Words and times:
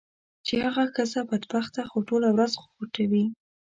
چې 0.45 0.55
هغه 0.65 0.83
ښځه 0.95 1.19
بدبخته 1.29 1.81
خو 1.89 1.97
ټوله 2.09 2.29
ورځ 2.35 2.53
خوټوي. 2.63 3.25